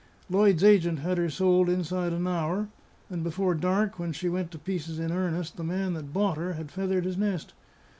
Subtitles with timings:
[0.31, 2.69] Lloyd's agent had her sold inside an hour;
[3.07, 6.53] and before dark, when she went to pieces in earnest, the man that bought her
[6.53, 7.53] had feathered his nest.